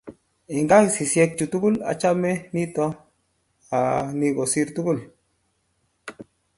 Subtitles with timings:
[0.53, 2.85] Eng kekisiek chu tugul achame nito
[4.17, 4.99] ni kosir tugul